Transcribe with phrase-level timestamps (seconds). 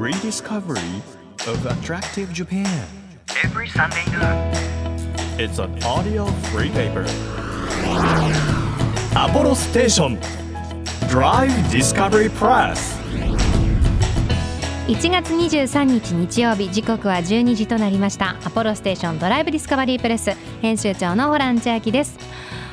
[0.00, 1.02] Rediscovery
[1.46, 2.64] of Attractive Japan.
[3.44, 4.56] Every Sunday night.
[5.38, 6.24] Is an audio
[6.54, 7.04] free paper.
[9.14, 10.18] アポロステーション
[11.10, 12.98] Drive Discovery Press.
[14.88, 18.36] 1月23日日曜日時刻は12時となりました。
[18.42, 20.30] アポロステーションドライブディスカバリープレス
[20.62, 22.18] 編集長のホラン千秋です。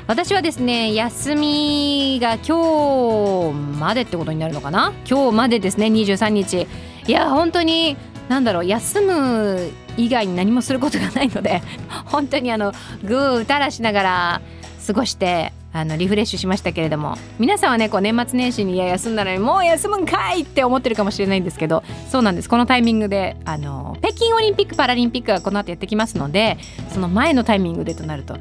[0.08, 4.94] 私はですね休みが今日までってことになるのかな？
[5.06, 6.66] 今日までですね23日。
[7.08, 7.98] いや本当に
[8.30, 11.62] なんだろう休む以外に何もすることがないので
[12.06, 14.42] 本当にあのグーたらしながら
[14.86, 22.50] 過ごしてあのリフレッシュしましたけれども皆さんはねこう年末年始にいや休んだのにもう休むんかいって思ってるかもしれないんですけどそうなんです。
[22.50, 26.58] このタイミングであの北京オリンピック・パラリンピックがこの後やってきますので
[26.90, 28.38] その前のタイミングでとなると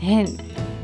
[0.00, 0.26] ね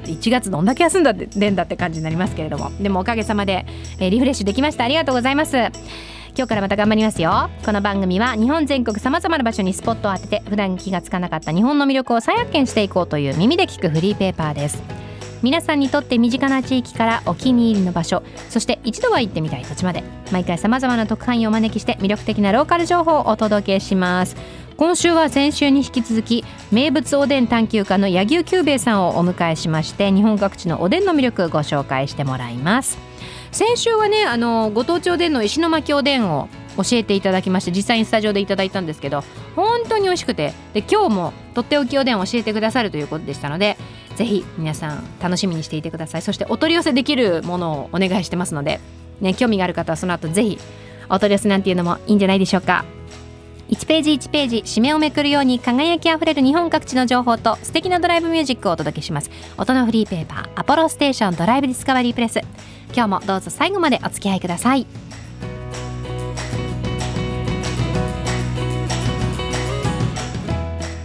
[0.04, 3.64] 1月どんだけ休んだでんだって感じになりますけれどもでもおかげさまで、
[3.98, 4.84] えーリフレッシュできました。
[4.84, 5.56] ありがとうございます。
[6.36, 7.48] 今日からまた頑張りますよ。
[7.64, 14.82] この番組は日本全国さまざまな場所にスポットを当てて普段気がつかなかった日本の魅力を再発見していこうという耳で聞くフリーペーパーです。
[15.44, 24.36] 皆さんにとって身近な地域からお気に入りの場所そして一度は行ってみたい土地まで毎回さまざまな特派員をお招きして魅力的なローカル情報をお届けします。
[24.76, 33.13] 今週は先週に引き続き名物おでん探求家の柳生久兵衛さんをお迎えしまして日本各地のおでんの魅力をご紹介してもらいます。
[33.54, 39.22] 先週はねあのご当地おでんの石巻おでんを教えていただきまして実際にスタジオでいただいたんですけど
[39.54, 43.76] 本当に美味しくてで今日もとっておきおでんを教えてくださるということでしたので
[44.16, 46.22] ぜひ皆さん楽しみにしていてください。
[46.22, 48.80] そしてお取り寄せできるものをお願いしてますので、
[49.20, 50.58] ね、興味がある方はその後ぜひ
[51.08, 52.84] お取り寄せなんていうのもいいんじゃないでしょうか。
[53.70, 59.30] 1ページ1ページ締めをめくるように輝きあふれる日本各地の情報と素敵なドライブミュージックをお届けします。
[59.56, 62.40] 音のフリーペーパーアポロステーションドライブディスカバリープレス。
[62.94, 64.86] 今日もどうぞ最後までお付き合いください。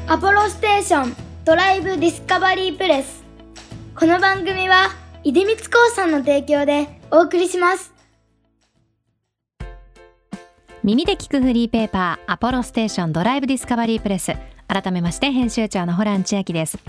[0.08, 3.24] アポロステーションドライブディスカバリープレス。
[3.96, 4.90] この番組は
[5.24, 7.99] 出光興産の提供でお送りします。
[10.90, 14.34] 耳で聞くフリーペーパーアポロステーションドライブディスカバリープレス。
[14.68, 16.80] 改めまして編集長のホラン千秋です。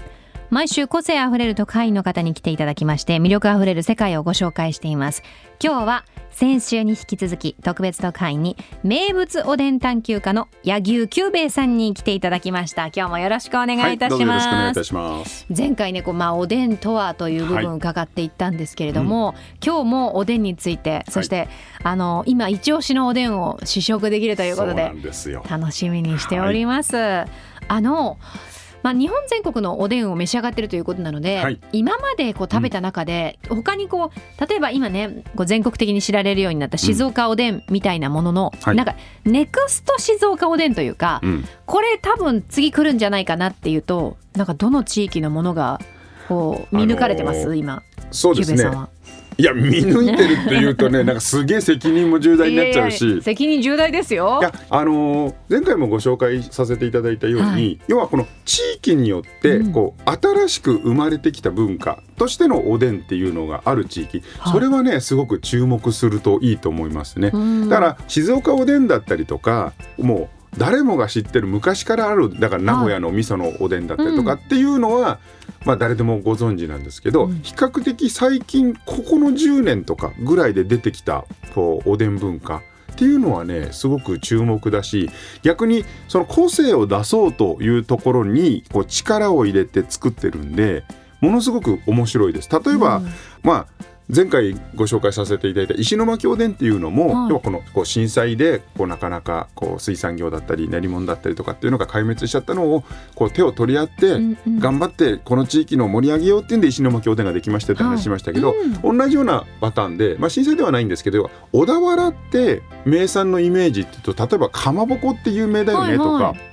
[0.50, 5.22] 毎週個性あふれる特派員の方に来ていただきまして魅力あふれる世界をご紹介しています
[5.62, 15.46] 今日は先週に引き続き特別特派員に名物おでん探求家の柳生久兵衛さんに来ていただきました今日もよろしくお願いいたします、はい、どうぞよろしくお願いいたします。
[15.56, 19.34] 前回ねこう、まあ、おでんとはという部分伺っていったんですけれども、
[19.64, 21.48] 今日もおでんについてそして、
[21.82, 24.92] あの今一押しのおでんを試食できるということで。
[25.48, 26.96] 楽しみにしております。
[26.96, 27.26] あ
[27.80, 28.18] の
[28.82, 31.60] まあ、日本全国のおでんを召し上がってるということなので、はい。
[31.72, 38.76] 今までこう食べた中で、他にこう例えば今ねこう全国的に知られるようになった静岡おでんみたいなものの、はい。
[38.76, 45.80] なんかネクスト静岡おでんというか、うん、これ多分次来るんじゃないかなっていうとなんかどの地域のものが
[46.28, 48.64] こう見抜かれてます、あのー今そうですね。
[49.38, 53.22] いや見抜いてるっていうとね、なんかすげえ責任も重大になっちゃうし。
[53.22, 54.44] 責任重大ですよい。
[54.44, 67.30] やあのー前回もご紹介させていただいたように、はい要はこの地域によってうんこう、新しく生まれてきた文化としてのおでんっていうのがある地域、はいそれはねすごく注目するといいと思いますね。
[67.32, 75.20] うんだから静岡おでんだったりとかもう誰もが知ってる昔からあるだから名古屋の味噌のおでんだったりとかっていうのは、
[75.64, 82.62] まあ誰でもご存知なんですけど、うん比較的最近ここの10年とかぐらいで出てきたこうおでん文化
[82.92, 85.10] っていうのはねすごく注目だし
[85.42, 90.84] 逆にその個性を出そうというところにこう力を入れて作ってるんで
[91.20, 92.48] ものすごく面白いです。
[92.50, 93.08] 例えば、うん
[93.42, 97.28] まあ前回ご紹介させていただいた石巻おでんっていうのも、はい。
[97.30, 102.84] 要はこのこう震災でこうなかなかこう水産業だったり練り物だったりとかっていうのが壊滅しちゃったのを
[103.14, 104.18] こう手を取り合って、
[104.58, 116.49] 頑張ってこの地域の盛り上げようっていうんで石巻おでんができましたって話しましたけど、うん同じようなパターンで、まあ、震災ではないんですけど小田原って名産のイメージっていうと例えばかまぼこって有名だよねとか、はいは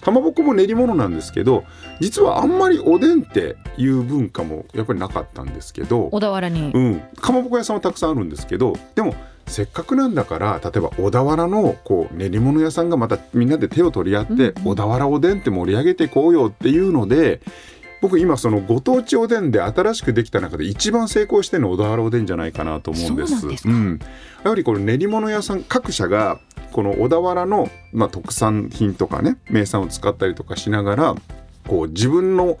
[0.00, 1.64] かまぼこも練り物なんですけど
[2.00, 9.14] 実はあんまりおでんっていう文化もやっぱりなかったんですけど、小田原に、うん、かまぼこ屋さんはたくさんあるんですけどでも
[9.46, 14.52] せっかくなんだから例えば小田原のこう練り物屋さんがまたみんなで手を取り合って、うんうん。
[14.64, 17.40] 小田原おでんって盛り上げていこうよっていうので
[18.04, 23.46] 僕今そのご当地おでんで新しくできた中で一番成功してるの小田原おでんじゃないかなと思うんです。
[23.46, 23.70] うんですか？
[23.70, 23.98] ん
[24.44, 26.38] やはりこの練り物屋さん各社が
[26.72, 31.14] この小田原の、まあ、特産品とかね名産を使ったりとかしながら
[31.66, 32.58] こう自分の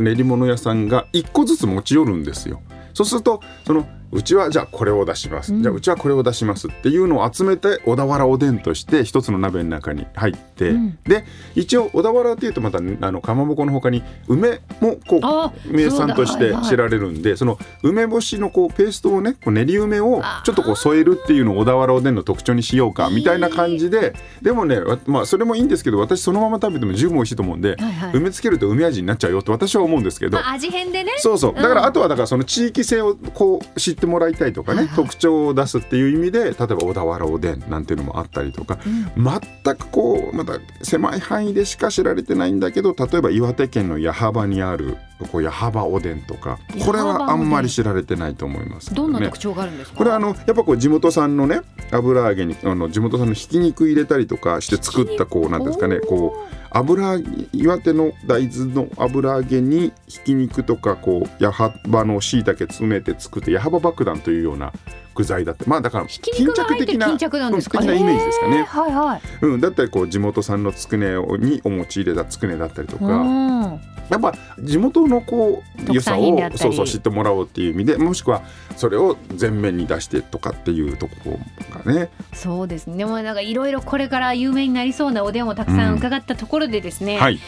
[0.00, 2.62] 練り物屋さんが1個ずつ持ち寄るんですよ。
[2.94, 10.98] そうするとそのうちはじゃあこれを出します、うんじゃあうちはこれを出しますっていうのを集めて小田原おでんとして一つの鍋の中に入って、うん。
[11.04, 11.24] で
[11.54, 28.12] 一応小田原っていうとまたあのかまぼこの他に梅もこあう名産として知られるんでその梅干しのこうペーストをねこう練り梅をちょっとこう添えるっていうのを小田原おでんの特徴にしようかみたいな感じででもねわまあそれもいいんですけど私そのまま食べても十分美味しいと思うんで、はいはい。
[28.14, 30.38] 梅つけると梅味になっちゃうよって私は思うんですけど。
[30.38, 31.12] まあ、味変でね。
[31.18, 31.54] そうそう。
[31.54, 31.74] だかうん。
[31.76, 34.96] らあとはだからその地域性をこう知ってもらいたいとかね、はいはい。
[34.96, 38.78] 特徴を出すっていう意味で例えば小田原おでんなんていうのもあったりとか、
[39.16, 51.60] 全くこうまた狭い範囲でしか知られてないんだけど例えば岩手県の矢巾にあるこう矢巾おでんとかこれはあんまり知られてないと思います、ねどんな特徴があるんですか、これはあのやっぱこう地元産のね
[51.90, 57.18] 油揚げにあの地元産のひき肉入れたりとかして作ったこうなんですかねこう油
[57.52, 64.72] 岩手の大豆の油揚げにひき肉とかこう矢巾のしいたけ詰めて作って矢巾爆弾というような
[65.14, 65.64] 具材だって。
[65.66, 69.20] まあだからひき肉が入って巾着なんですかうん的なイメージですかね、はいはい。
[69.42, 73.80] うん、だったりこう地元産のつくねをにお餅入れたつくねだったりとか、うん。
[74.08, 78.42] やっぱ地元のこう特良さをそうそう知ってもらおうっていう意味でもしくは
[78.76, 82.10] それを前面に出してとかっていうところがね。
[82.34, 82.96] そうですね。
[82.96, 85.96] でもなんかいろいろこれから有名になりそうなおでんをたくさん。
[85.96, 87.38] 伺ったところでですね、はい。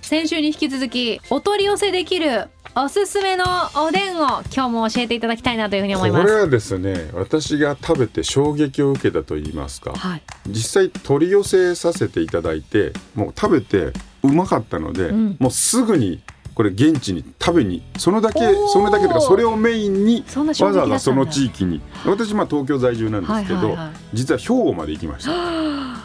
[0.00, 3.44] 先週に引き続きお取り寄せできるおすすめの
[3.76, 6.22] おでんを今日も教えていただきたいなというふうに思います。
[6.22, 13.92] これはですね私が食べて衝撃を受けたと言いますかはい、実際取り寄せさせていただいてもう食べて
[14.22, 15.36] うまかったので、うん。
[15.38, 16.22] もうすぐに
[16.54, 21.82] これ現地に食べにそのだけそれだけとかそれをメインにわざわざその地域に。
[22.06, 23.92] 私まあ東京在住なんですけど、はいはいはい。
[24.14, 25.30] 実は兵庫まで行きました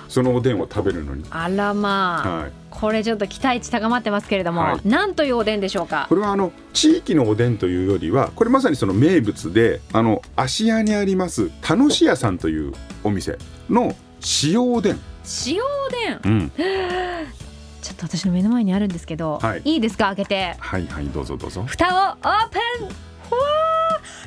[0.07, 1.24] そのおでんを食べるのに。
[1.30, 2.51] あらまあ、はい。
[2.69, 4.88] これちょっと期待値高まってますけれども、はい。
[4.88, 6.06] なんというおでんでしょうか？
[6.09, 12.74] これはあの地域のおでんというよりはこれまさにその名物であの芦屋にあります楽し屋さんという
[13.04, 13.38] お店
[13.69, 13.95] の
[14.44, 15.00] 塩おでん、
[15.48, 16.31] 塩おでん？
[16.31, 16.51] うん、
[17.81, 19.62] ちょっと私の目の前にあるんですけど、はい。
[19.65, 20.06] いいですか？
[20.07, 20.56] 開けて。
[20.59, 21.63] はいはいどうぞどうぞ。
[21.63, 22.88] 蓋をオープン。
[23.30, 23.39] ふわ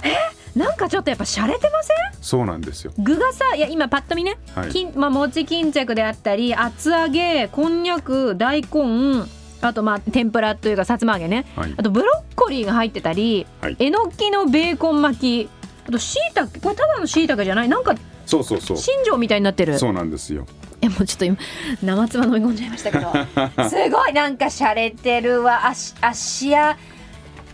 [0.02, 0.08] ー！
[0.08, 0.39] え？
[0.56, 2.92] なんかちょっとやっぱ洒落てませそうなんですよ。
[2.98, 4.70] ん具がさいや今パッと見ね、はい。
[4.70, 9.22] 金まあ、餅巾着であったり厚揚げこんにゃく大根
[9.62, 11.46] あとまあ天ぷらというかさつま揚げね。
[11.56, 11.74] はい。
[11.76, 13.76] あとブロッコリーが入ってたり、はい。
[13.78, 15.48] えのきのベーコン巻き。
[15.88, 17.68] あとしいたけこれただのしいたけじゃない？
[17.68, 17.94] なんか
[18.26, 18.76] そうそうそう。
[18.76, 19.78] 新庄みたいになってる。
[19.78, 20.46] そうなんですよ。
[20.82, 21.36] えもうちょっと今
[21.82, 23.12] 生つば飲み込んじゃいましたけど。
[23.68, 25.66] すごいなんか洒落てるわ。
[25.66, 26.76] あしあしや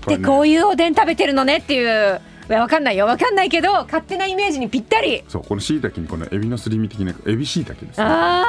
[0.06, 3.06] でこういうおでん食べてるのねっていうわかんないよ。
[3.06, 5.24] わかんないけど勝手なイメージにぴったり。
[5.28, 8.04] そうこのしいたけにこのエビのすり身的なエビしいたけですね。
[8.06, 8.44] あ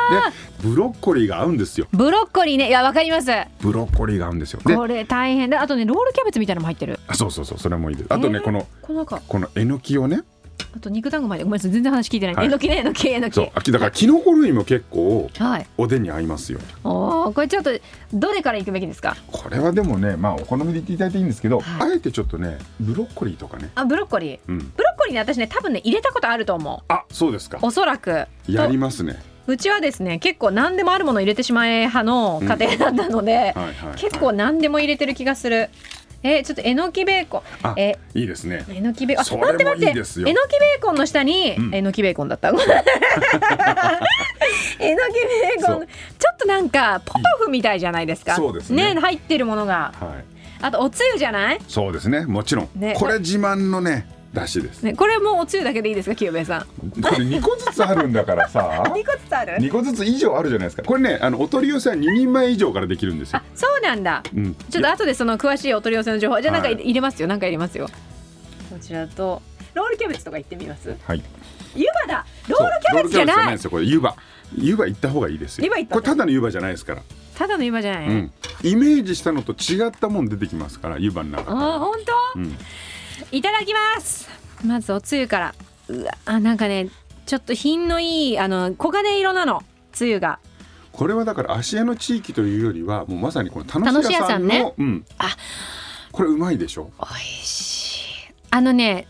[0.61, 1.87] でブロッコリーが合うんですよ。
[1.91, 2.67] ーブロッコリーね。
[2.67, 3.31] いやわかります。
[3.61, 4.59] ブロッコリーが合うんですよ。
[4.65, 5.49] でこれ大変。
[5.49, 6.99] だあとねロールキャベツみたいなのも入ってる。
[7.07, 8.07] あそうそうそうそれもいいです。
[8.13, 10.21] あとね、えーこのこのこのえのきをね
[10.75, 12.45] あと肉団子までごめんなさい全然話聞いてない、はい。
[12.45, 13.33] えのきねえのきえのき。
[13.33, 13.71] そう。
[13.71, 15.67] だからきのこ類も結構はい。
[15.77, 16.59] おでんに合いますよ。
[16.83, 17.71] おーこれちょっと
[18.13, 19.15] どれからいくべきですか？
[19.31, 21.91] これはでもねまあお好みで言っていただいていいんですけど、はい。
[21.91, 23.71] あえてちょっとねブロッコリーとかね。
[23.75, 24.39] あブロッコリー。
[24.47, 24.57] うん。
[24.57, 26.83] ブロッコリーね私ね多分ね入れたことあると思う。
[26.91, 27.59] あそうですか。
[27.61, 28.25] おそらく。
[28.47, 29.21] やりますね。
[29.47, 35.69] うちはですね結構何でもあるものを入れてしまえ派の家庭だったので、はいはい、はい、結構何でも入れてる気がする
[36.23, 37.41] えちょっとえのきベーコン。
[37.63, 38.65] あえいいですね。
[38.69, 39.89] えのきベーコン待って待って。
[39.91, 41.75] えのきベーコンの下に、うん。
[41.75, 42.65] えのきベーコンだった えのき
[44.79, 45.81] ベーコン。
[45.81, 45.87] ちょ
[46.33, 48.35] っとなんかポトフみたいじゃないですか。
[48.35, 49.93] そうですね入ってるものが。
[49.99, 50.37] はい。
[50.61, 52.25] あとおつゆじゃない、そうですね。
[52.25, 54.83] もちろん、ねこれ自慢のねだしです。
[54.83, 56.15] ね、これもうおつゆだけでいいですか？
[56.15, 56.61] 清兵衛さん。
[56.61, 56.67] こ
[57.11, 58.83] れ2個ずつあるんだからさ。
[58.93, 60.83] 2個ずつある？2個ずつ以上あるじゃないですか。
[60.83, 63.39] これねあのお取り寄せは2人前以上からできるんですよ。
[63.39, 64.23] あ、そうなんだ。
[64.35, 66.41] うん、ちょっと後でその詳しいお取り寄せの情報。
[66.41, 66.77] じゃあなんかはい。
[66.77, 67.87] 入れますよ、なんか入れますよ。
[68.69, 69.41] こちらと
[69.73, 70.95] ロールキャベツとか言ってみます？
[71.05, 71.23] はい。
[71.75, 72.25] 湯葉だ。
[72.47, 73.51] ロールキャベツじゃない。
[73.53, 73.85] ですよこれ。
[73.85, 74.15] 湯葉。
[74.55, 75.65] 湯葉行った方がいいですよ。
[75.65, 77.01] 湯葉行ったこれただの湯葉じゃないですから、
[77.35, 78.31] ただの湯葉じゃない、うん、
[78.63, 81.93] イメージしたのと違ったもん出てきますから湯葉の中あー本
[82.33, 82.57] 当、うん
[83.31, 84.29] いただきます。
[84.65, 85.55] まずおつゆから。
[85.89, 86.89] うわあなんかね
[87.25, 89.63] ちょっと品のいいあの黄金色なの。
[89.91, 90.39] つゆが。
[90.91, 94.73] これはだから芦屋の地域というよりはもうまさにこの楽し屋さんのね。
[94.77, 95.35] うん、あ。
[96.11, 98.33] これうまいでしょ、美味しい。
[98.49, 99.07] あのね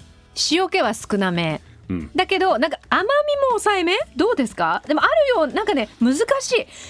[0.51, 1.61] 塩気は少なめ。
[1.89, 3.93] うん、だけどなんか甘みも抑えめ？
[4.17, 4.83] どうですか？
[4.87, 6.25] でもあるよなんかね難しい。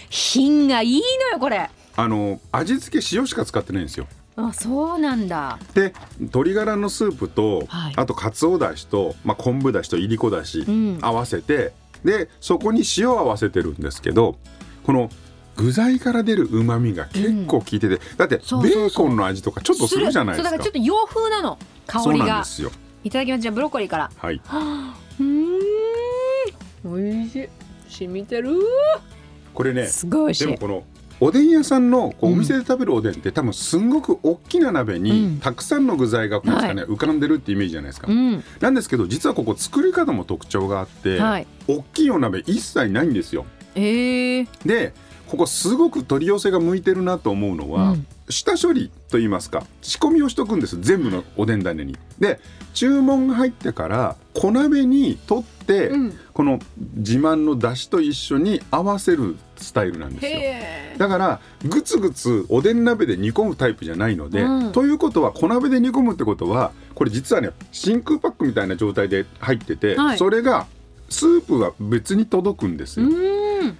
[0.09, 1.69] 品がいいのよこれ。
[1.95, 4.07] あの味付け塩しか使ってないんですよ
[4.37, 5.59] あそうなんだ。
[5.73, 7.93] で鶏ガラのスープと、はい。
[7.97, 10.99] あとかつおだしと、まあ、昆布だしといりこだし、うん。
[11.01, 11.73] 合わせて
[12.05, 14.37] でそこに塩を合わせてるんですけど
[14.85, 15.09] この
[15.55, 18.81] 具材から出る旨味が結構効いてて、だってそうそうそう。
[18.83, 20.49] ベーコンの味とかちょっとするじゃないですか。
[20.49, 22.71] そうだからちょっと洋風なの香そうりがなんですよ。
[23.03, 23.41] いただきます。
[23.41, 24.11] じゃあブロッコリーから。
[24.15, 24.35] はい。
[24.35, 25.73] うーん。
[26.83, 27.49] 美味しい。
[27.89, 28.51] 染みてる。
[29.55, 30.45] これね、すごい美味しい。
[30.45, 30.83] でもこの
[31.19, 32.33] おでん屋さんのこううん。
[32.33, 35.39] お店で食べるおでんって多分すんごく大きな鍋にうん。
[35.39, 38.07] たくさんの具材がこうですかね、浮かんでるってイメージじゃないですか。
[38.09, 38.43] うん。
[38.59, 41.47] なんですけど実はここ作り方も特徴があって、はい。
[41.67, 43.45] 大きいお鍋一切ないんですよ。
[43.75, 44.93] えー、で
[45.27, 48.07] ここすごく取り寄せが向いてるなと思うのは、うん。
[48.29, 51.97] 下処理といいますか仕込みをしとくんです全部のおでん種に。
[52.19, 52.39] で
[52.73, 56.19] 注文が入ってから小鍋に取って、うん。
[56.33, 56.59] この
[56.95, 60.39] 自慢の出汁と一緒に合わせるスタイルなんですよ。
[60.97, 64.71] だからぐつぐつおでん鍋で煮込むタイプじゃないので、うん。
[64.71, 70.17] ということは小鍋で煮込むってことはこれ実はね真空パックみたいな状態で入ってて、はい。
[70.17, 70.67] それが
[71.09, 73.09] スープは別に届くんですうよ。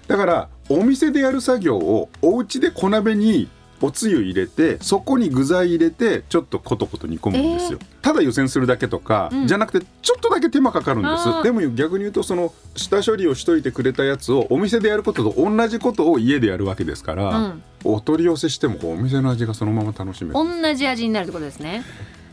[0.07, 3.49] だからお店でやる作業をお家で小鍋に
[3.81, 9.47] おつゆ入れてそこに具材入れてちょっとコトコト煮込むんですよ、ただ湯煎するだけとか、うん。
[9.47, 17.63] じゃなくてちょっとだけ手間かかるんですでも逆に言うとその下処理をしといてくれたやつをお店でやることと同じことを家でやるわけですから、うん。
[17.83, 21.83] お取り寄せしてもお店の味がそのまま楽しめる同じ味になるってことですね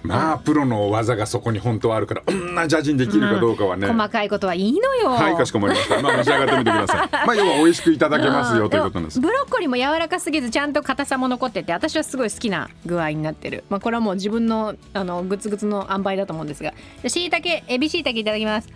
[0.04, 5.08] まあプロの技がそこに本当はあるから同じ味にできるかどうかはね、細かいことはいいのよ。
[5.08, 6.02] はいかしこまりました。
[6.02, 7.08] まあ召し上がってみてください。
[7.26, 9.18] まあ要は美味しくいただけますよということなんです。
[9.18, 13.64] もブロッコリーも柔らかすぎずちゃんと硬さも残ってて私はすごい好きな具合になってる。
[13.70, 16.74] まあこれはもう自分のあのグツグツの塩梅だと思うんですが。
[17.06, 18.68] しいたけエビしいたけいただきます。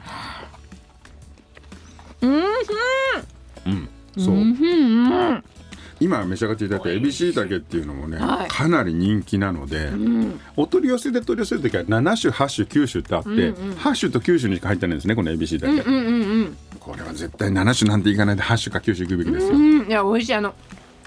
[2.22, 2.32] うん。
[3.66, 3.88] うん。
[4.16, 5.44] そう、うん
[6.00, 8.48] 今召し上がっていただいたエビしいたけっていうのもね、はい。
[8.48, 10.40] かなり人気なので、うん。
[10.56, 16.56] お取り寄せで取り寄せる時は7種8種9種ってあって、うんうん8種と9種にしか入ってないんですねこのエビしいたけ、うんうんうん。
[16.80, 19.86] これは絶対7種なんていかないで8種か9種いくべきですよ、うん。
[19.86, 20.34] いや美味しい。
[20.34, 20.54] あの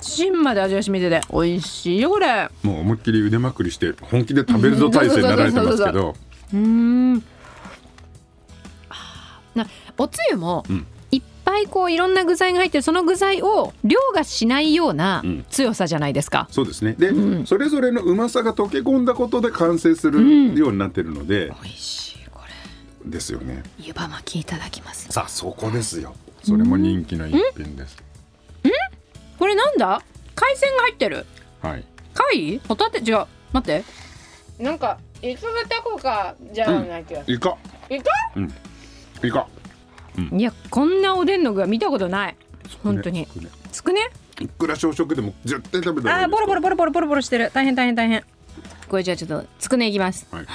[0.02, 2.50] 芯まで味が染みてて美味しいよこれ。
[2.64, 6.16] もう思いっきり腕まくりして本気で食べるぞ体制になられてますけど。
[6.54, 7.24] うーん。
[9.54, 9.68] な
[9.98, 10.86] おつゆもうん
[11.44, 12.82] ぱいこういろんな具材が入ってる。
[12.82, 15.46] その具材を凌駕しないようなうん。
[15.50, 16.48] 強さじゃないですか。
[16.52, 16.96] そうですね。
[16.98, 17.46] で、うん。
[17.46, 20.56] それぞれのうまさが溶け込んだことで完成するうん。
[20.56, 22.40] ようになってるので、美味しいこ
[23.06, 23.12] れ。
[23.12, 23.64] ですよね。
[23.80, 25.08] 湯葉巻きいただきます。
[25.10, 26.16] さあそこですよ。
[26.44, 27.98] それも人気の一品です、
[29.38, 30.02] これなんだ？
[30.34, 31.26] 海鮮が入ってる。
[31.62, 31.84] はい。
[32.14, 32.60] 貝？
[32.68, 33.00] ホタテ？
[33.00, 33.26] 違う。
[33.54, 33.84] 待って。
[34.60, 37.58] なんかいつぶたこかじゃないけど、イカ。
[37.90, 38.06] イカ？
[38.36, 38.54] うん。
[39.24, 39.48] イカ
[40.18, 42.36] いやこんなおでんの具は見たことない。
[42.84, 43.28] 本当に。
[43.72, 44.10] つくね？
[44.40, 47.52] いくら小食でも絶対食べたあーボロボロロボロボロボロボロしてる。
[47.54, 48.24] 大変大変大変。
[48.90, 50.28] これじゃあちょっとつくねいきます。
[50.32, 50.46] はい、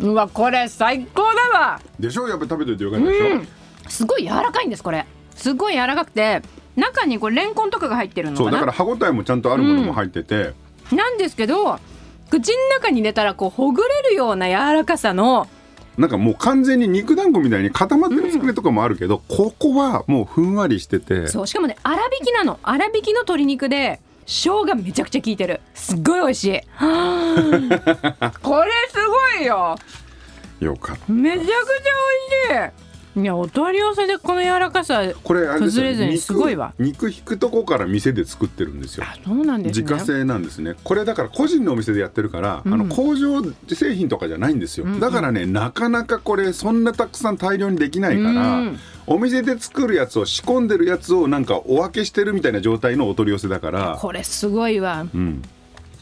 [0.00, 1.80] うわこれ最高だわ。
[1.98, 2.28] でしょ？
[2.28, 3.48] やっぱり食べといてよかったでしょ、うん。
[3.88, 5.06] すごい柔らかいんですこれ。
[5.34, 6.42] すごい柔らかくて。
[6.76, 10.54] 中にこれレンコンとかが入ってるのそうだから歯ごたえもちゃんとあるものも入ってて、
[10.92, 11.78] なんですけど
[12.30, 15.48] 口の中に入れたらこうほぐれるような柔らかさの
[16.00, 21.28] なんかもう完全に肉団子みたいに固まってるつくねとかもあるけど、ここはもうふんわりしてて。
[21.28, 22.58] そうしかもね粗挽きなの。
[22.62, 25.60] 粗挽きの鶏肉で生姜めちゃくちゃ効いてる。
[25.74, 26.52] すっごい美味しい。
[26.74, 28.96] は あこれす
[29.38, 29.76] ごいよ。
[30.60, 31.12] よかった。
[31.12, 31.54] めちゃくちゃ
[32.48, 36.72] 美味しいいやお取り寄せでこの柔らかさこれ崩れずにすごいわ。
[36.78, 39.04] 肉肉引くとこから店で作ってるんですよ。
[39.06, 39.82] あそうなんですね。
[39.82, 40.74] 自家製なんですね。
[40.84, 42.74] これだから個人のお店でやってるから、うん。
[42.74, 45.00] あの工場製品とかじゃないんですよ、うんうん。
[45.00, 48.78] だからねなかなかこれそんなたくさん大量にできないから、うん。
[49.06, 55.06] お店で作るやつを仕込んでるやつをなんかお分けしてるみたいな状態のお取り寄せだから、これすごいわ。
[55.12, 55.42] うん、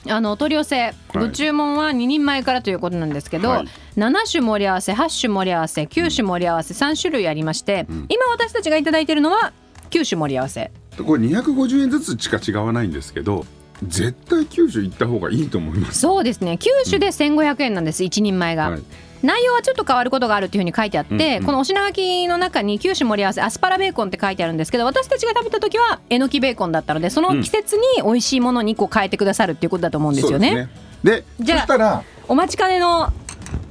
[0.07, 3.69] あのお取り寄せ、ご注文は2人前からということなんですけど、はい。
[3.97, 8.07] 7種盛り合わせ8種盛り合わせ9種盛り合わせ3種類ありまして、ん。
[8.09, 9.53] 今私たちがいただいているのは
[9.91, 10.71] 9種盛り合わせ。
[11.05, 13.47] これ250円ずつしか違わないんですけど
[13.85, 16.01] 絶対九州行った方がいいと思います。
[16.01, 16.59] そうですね。
[16.61, 18.83] 9種で1500円なんです1人前が、はい
[19.23, 21.45] 内容はちょっと変わることがあるっていうふうに書いてあって、うんうん。
[21.45, 30.69] このお品書きの中に9種盛り合わせアスパラベーコンって書いてあるんですけど私たちが食べた時はえのきベーコンだったのでその季節に美味しいものにこう変えてくださるっていうことだと思うんですよね。
[31.03, 33.05] でじゃあお待ちかねの。
[33.05, 33.13] あ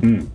[0.01, 0.25] うん、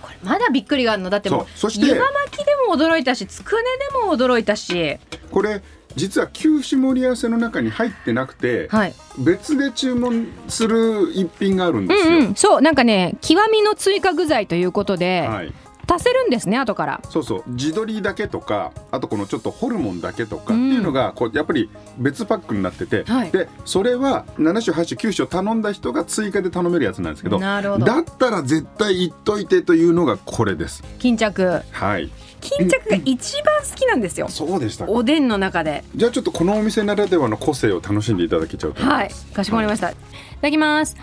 [0.00, 1.10] これまだびっくりがあるの。
[1.10, 1.70] だってもうそう。
[1.70, 4.98] そして湯葉巻きでも驚いたしつくねでも驚いたし。
[5.30, 5.62] これ
[5.96, 8.94] 実は九種盛り合わせの中に入ってなくて、はい。
[9.18, 12.10] 別で注文する一品があるんうですよ。
[12.10, 12.34] んうん。
[12.34, 15.52] そうなんかね極みの追加具材ということで、はい、
[15.88, 17.00] 足せるんですね後から。
[17.08, 17.42] そうそう。
[17.48, 23.30] 地鶏だけとかあとこのちょっとホルモンだけとかっていうのがこうやっぱり別パックになってて、はい。
[23.30, 27.38] でそれは7種8種9種を頼んだ人が追加で頼めるやつなんですけど。
[27.38, 30.84] だったら絶対言っといてというのがこれです。
[30.98, 31.62] 巾着。
[31.70, 34.28] はい巾着が一番好きなんですよ。
[34.28, 34.92] そうでしたか。
[34.92, 35.84] おでんの中で。
[35.94, 39.26] じゃあちょっとこのお店ならではの個性を楽しんでいただけちゃうと思いはいます。
[39.32, 39.98] かしこまりました、い、た
[40.42, 40.96] だきます。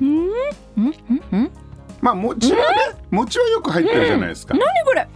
[0.00, 0.28] ううん？
[0.28, 0.94] うん？
[1.32, 1.50] うん？
[2.00, 2.64] まあ餅はね
[3.10, 5.08] 餅はよく入ってるじゃないですか、何これ？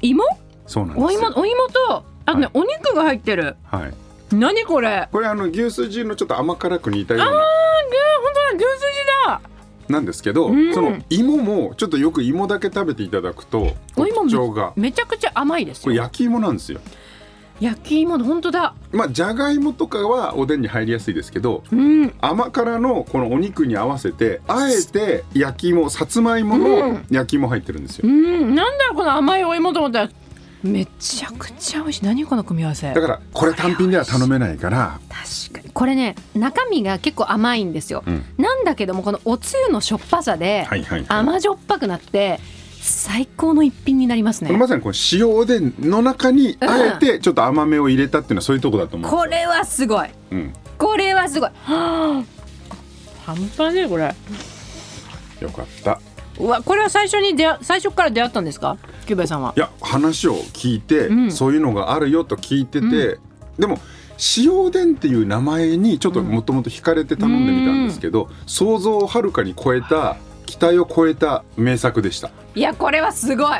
[0.00, 0.24] 芋？
[0.66, 1.06] そうなんですよ。
[1.06, 3.56] お芋お芋とあとね、お肉が入ってる。
[3.64, 3.94] はい。
[4.34, 5.08] 何これ？
[5.12, 7.42] これあの牛すじのちょっと甘辛く煮たような
[9.92, 10.74] なんですけど、うん。
[10.74, 14.72] その芋もちょっとよく芋だけ食べていただくとお芋が。
[14.74, 15.84] めちゃくちゃ甘いですよ。
[15.84, 16.80] これ焼き芋なんですよ。
[17.60, 18.74] 焼き芋本当だ。
[18.90, 22.12] まあじゃがいもとかはおでんに入りやすいですけどうん。
[22.20, 28.54] 甘辛のこのお肉に合わせてあえて焼き芋さつまいもの焼き芋入ってるんですよ、うん。
[28.54, 30.08] なんだろうこの甘いお芋と思ったら
[30.62, 32.04] めちゃくちゃ美味しい。
[32.04, 32.92] 何この組み合わせ？
[32.92, 35.00] だからこれ単品では頼めないから。
[35.08, 35.72] 確かに。
[35.72, 38.24] これね中身が結構甘いんですよ、うん。
[38.38, 40.66] なんだけどもこのおつゆのしょっぱさで
[41.08, 42.38] 甘じょっぱくなって
[42.80, 44.48] 最高の一品になりますね。
[44.48, 50.08] これまさにこの塩おでんの中にあえてちょっと甘めを入れたっていうのはそういうとこだと思う、これはすごい。
[50.30, 51.50] うん、これはすごい。
[51.50, 52.24] はあ。
[53.24, 54.14] 半端ねえこれ。
[55.40, 56.00] よかった
[56.38, 58.78] うわこれは最初に出会最初から出会ったんですか？
[59.06, 59.52] キューベイさんは。
[59.56, 61.32] いや話を聞いて、うん。
[61.32, 63.18] そういうのがあるよと聞いてて、
[63.58, 63.78] でも
[64.36, 72.30] 塩んっていう名前にちょっともともと惹かれて頼んでみたんですけど、想像をはるかに超えた期待を超えた名作でした。
[72.54, 73.58] いやこれはすごい。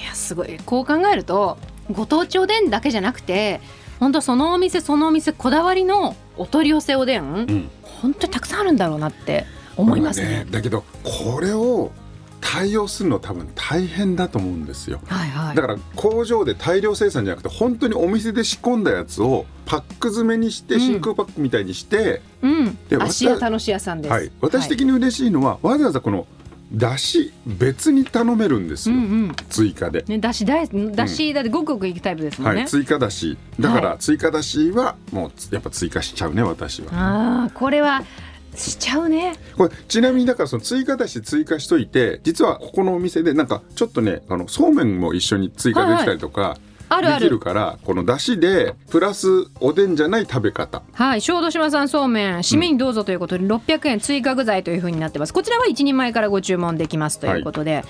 [0.00, 0.58] いやすごい。
[0.64, 1.58] こう考えると
[1.90, 3.60] ご当地おでんだけじゃなくて
[4.00, 7.70] 本当そのお店そのお店こだわりのお取り寄せおでん、ん。
[7.82, 10.46] 本当にたくさんあるんだろうなって思いますね。
[10.50, 11.92] だけどこれを
[12.40, 15.00] 対応するの多分大変だと思うんですよ。
[15.06, 15.56] はいはい。
[15.56, 20.80] だから工場で大量生産じゃなくて本当にお店で仕込んだやつをパック詰めにしてうん。
[20.80, 22.78] 真空パックみたいにして、うん。
[22.88, 24.12] で、芦屋楽し屋さんです。
[24.12, 26.26] はい、私的に嬉しいのは、わざわざこの
[26.72, 29.36] だし別に頼めるんですよ、うんうん。
[29.48, 30.04] 追加で。
[30.06, 32.60] ね、だし大だしだってごくごくいくタイプですもんね。
[32.62, 36.88] はい、追加だしだかはら追加だしはもうつやっぱ追加しちゃうね私は。
[36.92, 38.02] ああこれは
[38.56, 39.34] しちゃうね。
[39.56, 46.56] これちなみにだからその追加だし追加しといて実はここのお店でなんかちょっとねあのそうめんも一緒に追加できたりとか
[46.88, 47.20] あるある。
[47.20, 49.28] できるからこのだしでプラス
[49.60, 50.82] おでんじゃない食べ方。
[50.92, 55.32] はい小豆島産そうめん締めにどうぞということで600円追加具材というふうになってます。
[55.32, 57.84] こちらは一人前からご注文できますということで、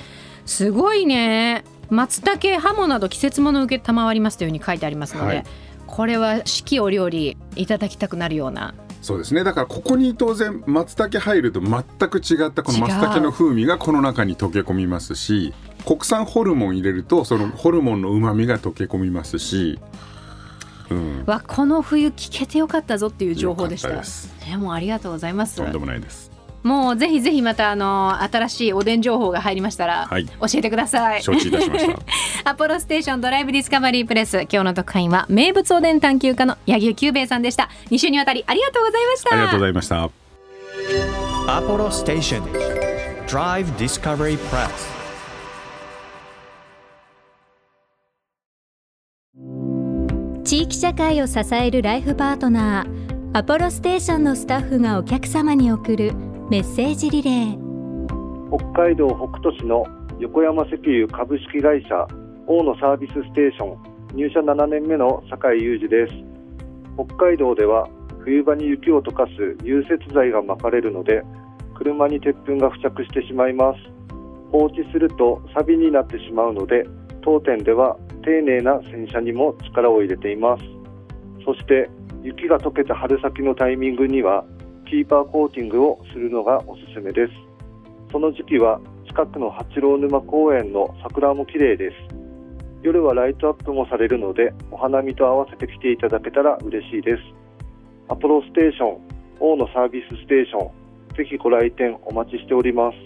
[0.47, 1.65] すごいね。
[1.91, 5.45] 松茸ハモなど季節物受け賜りますというふうに書いてありますので、はい。
[5.87, 7.11] これは四季折々
[7.57, 8.75] いただきたくなるような
[9.05, 9.45] そうですね。
[9.45, 15.53] だからここに当然松茸入ると全く違ったこの松茸の風味がこの中に溶け込みますし
[15.85, 19.79] 国産ホルモン入れるとそのホルモンのうまみが溶け込みますし、
[20.89, 23.91] うん、わこの冬聞けてよかったぞっていう情報でした。
[23.91, 25.57] ねもうありがとうございます。
[25.57, 26.34] とんでもないです
[26.65, 30.27] もうぜひぜひまたあの新しいおでん情報が入りましたら、はい。
[30.27, 31.23] 教えてください。
[31.23, 31.99] 承知いたしました。
[32.51, 34.41] アポロステーションドライブディスカバリープレス。
[34.51, 37.69] 今日の特派員は名物おでん探求家の柳生九兵衛さんでした。
[37.91, 39.35] 2週にわたりありがとうございました。
[39.35, 40.09] ありがとうございました。
[41.47, 42.43] Apollo Station
[43.27, 44.71] Drive Discovery Press
[50.45, 53.05] 地域社会を支えるライフパートナー。
[53.37, 57.59] アポロステーションのスタッフがお客様に送るメッセージリレー。
[58.55, 59.83] 北海道北斗市の
[60.21, 62.07] 横山石油株式会社
[62.47, 64.15] 大野サービスステーション。
[64.15, 66.13] 入社7年目の酒井裕二です。
[67.03, 67.89] 北海道では
[68.21, 71.23] 冬場に雪を溶かす融雪剤が撒かれるので
[71.79, 73.79] 車に鉄粉が付着してしまいます。
[74.53, 76.85] 放置すると錆になってしまうので
[77.23, 80.65] 当店では丁寧な洗車にも力を入れています。
[81.47, 81.89] そして
[82.23, 84.45] 雪が溶けた春先のタイミングには
[84.85, 87.33] キーパーコーティングをするのがおすすめです。
[88.13, 91.97] その時期は近くの八郎沼公園の桜も綺麗です。
[92.83, 97.23] 夜はライトアップもされるのでお花見と合わせて来ていただけたら嬉しいです。
[98.09, 98.99] アポロステーション
[99.41, 102.97] 大野サービスステーションぜひご来店お待ちしております。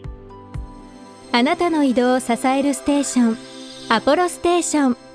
[1.33, 3.37] あなたの移動を支えるステーション
[3.91, 5.08] アポロステーション。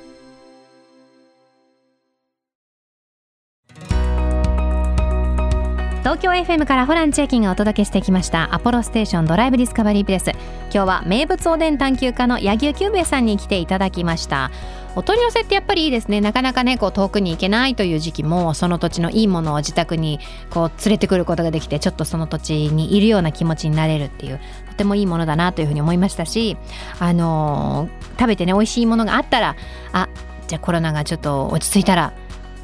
[6.13, 10.29] 東京 FM からホラン千秋がお届けしてきましたアポロステーションドライブディスカバリープレス。
[10.29, 14.51] 今日は名物おでん探求家の柳生九兵衛さんに来ていただきました。
[14.95, 16.21] お取り寄せってやっぱりいいですね。
[16.21, 20.19] なかなかねこう遠くに行けないという時期もその土地のいいものを自宅に
[20.51, 26.57] こう連れてくることができてちょっとその土地にいるような気持ちになれるっていうとてもいいものだなというふうに思いましたし
[26.99, 29.55] あのー食べてね美味しいものがあったら
[29.93, 30.07] あ
[30.47, 32.13] じゃあコロナがちょっと落ち着いたら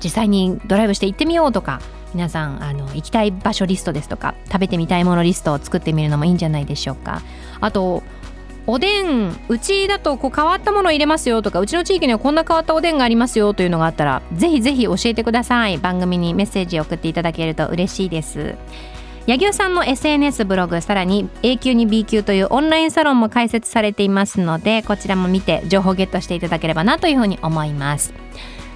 [0.04, 1.82] 実際にドライブして行ってみようとか
[2.14, 7.22] 皆さんあの行きたい場所リストですとか食べてみたいものリストを作ってみるのもいいんじゃないでしょうか。
[7.62, 8.04] あと
[8.68, 15.78] おでんうちだとこう変わったものを入れますよとかうちの地域にはこんな変わったおでんがありますよというのがあったらぜひぜひ教えてください。
[15.80, 18.56] 番組にメッセージを送っていただけると嬉しいです。
[19.26, 28.14] 柳生さんの SNS ブログさらに A 級に B 級というオンラインサロンも開設されていますのでこちらも見て情報ゲットしていただければなというふうに思います。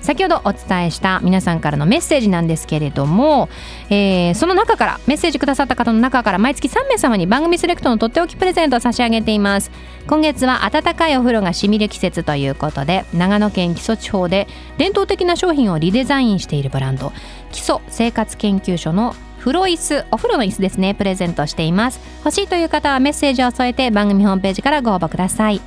[0.03, 3.49] 先ほどお伝えした皆さんからのメッセージなんですけれども、
[3.89, 9.71] えーその中からメッセージくださった方の中から毎月3名様に番組セレクトのとっておきプレゼントを差し上げています。
[10.07, 17.13] 今月は暖かいお風呂がしみる季節ということで長野県木曽地方で伝統的な商品をリデザインしているブランド
[17.51, 22.01] 基礎生活研究所の風呂椅子お風呂の椅子ですねプレゼントしています。
[22.25, 25.61] 欲しいという方はメッセージを添えて番組ホームページからご応募ください。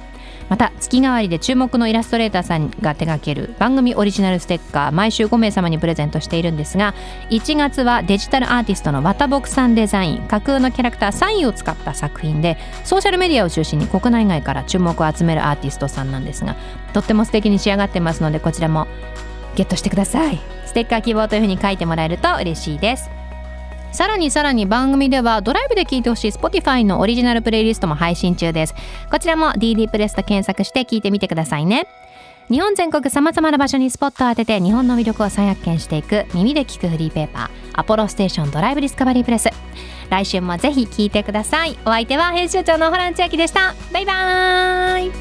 [0.49, 6.95] また月替わりで注目のイラストレーターさんが手掛ける番組オリジナルステッカー毎週5名様にプレゼントしているんですが
[7.31, 16.57] 1月はデジタルアーティストの綿ボクさんデザイン架空のキャラクターサインを使った作品でソーシャルメディアを中心に国内外から注目を集めるアーティストさんなんですが
[16.93, 18.87] とっても素敵に仕上がってますのでこちらも
[19.57, 20.39] ゲットしてください。
[20.67, 23.16] ステッカー希望というふうに書いてもらえると嬉しいです。
[23.93, 28.75] さらにさらに番組ではドライブで聴いてほしい Spotify のオリジナルプレイリストも配信中です。
[29.11, 31.87] こちらも DD プレスと検索して聴いてみてくださいね。
[32.51, 39.49] 日本全国さまざまな場所にスポットを当てて日本の魅力を再発見していく耳で聞くフリーペーパーアポロステーションドライブディスカバリープレス。
[40.11, 41.79] 来週もぜひ聞いてください。
[41.85, 43.75] お相手は編集長のホラン千秋でした。
[43.93, 45.13] バイバーイ。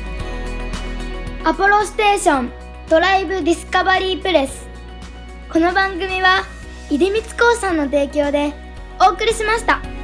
[1.43, 2.51] アポロステーション
[2.89, 4.67] ドライブディスカバリープレス。
[5.51, 6.43] この番組は
[6.89, 8.53] 出光興産の提供で
[8.99, 9.94] お送りしました。